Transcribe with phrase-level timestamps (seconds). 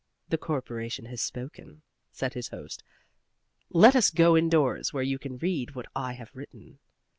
[0.29, 2.81] "The Corporation has spoken," said his host.
[3.69, 6.79] "Let us go indoors, where you can read what I have written."